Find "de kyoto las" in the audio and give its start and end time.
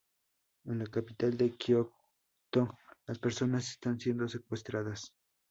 1.37-3.19